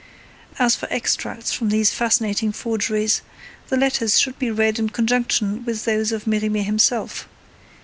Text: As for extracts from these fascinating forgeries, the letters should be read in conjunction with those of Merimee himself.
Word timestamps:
As 0.57 0.75
for 0.75 0.87
extracts 0.91 1.53
from 1.53 1.69
these 1.69 1.91
fascinating 1.91 2.51
forgeries, 2.53 3.21
the 3.67 3.77
letters 3.77 4.19
should 4.19 4.39
be 4.39 4.49
read 4.49 4.79
in 4.79 4.89
conjunction 4.89 5.63
with 5.63 5.85
those 5.85 6.11
of 6.11 6.25
Merimee 6.25 6.63
himself. 6.63 7.27